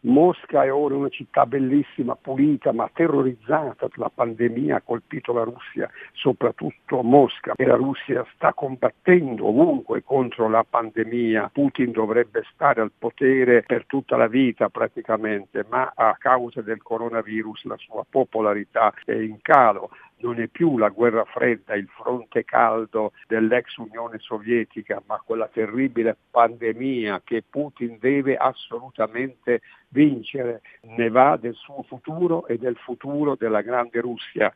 [0.00, 3.88] Mosca è ora una città bellissima, pulita, ma terrorizzata.
[3.94, 10.48] La pandemia ha colpito la Russia, soprattutto Mosca, e la Russia sta combattendo ovunque contro
[10.48, 11.50] la pandemia.
[11.52, 17.64] Putin dovrebbe stare al potere per tutta la vita praticamente, ma a causa del coronavirus
[17.64, 19.90] la sua popolarità è in calo
[20.20, 26.16] non è più la guerra fredda, il fronte caldo dell'ex Unione Sovietica, ma quella terribile
[26.30, 30.62] pandemia che Putin deve assolutamente vincere.
[30.82, 34.52] Ne va del suo futuro e del futuro della grande Russia.